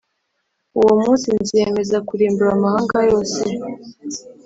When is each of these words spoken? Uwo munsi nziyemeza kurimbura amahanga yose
Uwo 0.79 0.93
munsi 1.01 1.27
nziyemeza 1.41 1.97
kurimbura 2.07 2.49
amahanga 2.57 2.97
yose 3.09 3.41